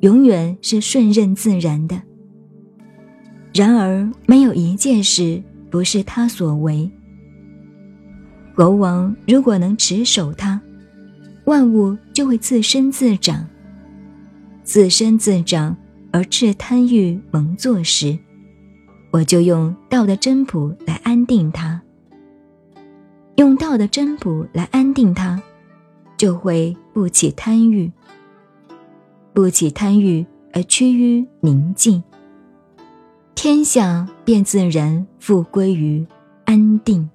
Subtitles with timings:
[0.00, 2.00] 永远是顺任自然的。
[3.52, 6.90] 然而，没有一件事不是他所为。
[8.54, 10.60] 国王如果能持守它，
[11.46, 13.46] 万物就会自生自长。
[14.62, 15.76] 自生自长
[16.12, 18.18] 而致贪欲蒙作时，
[19.10, 21.82] 我就用道的真谱来安定它。
[23.36, 25.42] 用道的真谱来安定它，
[26.16, 27.90] 就会不起贪欲，
[29.32, 32.02] 不起贪欲而趋于宁静。
[33.34, 36.06] 天下便自然复归于
[36.44, 37.08] 安定。